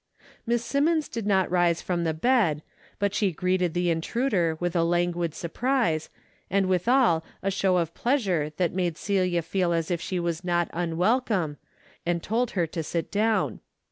[0.47, 2.63] Miss Simmons did not rise from the bed,
[2.97, 6.09] but she greeted the intruder with a languid sur prise,
[6.49, 11.57] and withal a show of pleasure that made Celia feel she was not unwelcome,
[12.03, 13.59] and told her to sit down.